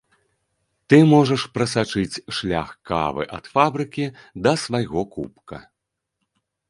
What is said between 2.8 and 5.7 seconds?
кавы ад фабрыкі да свайго кубка.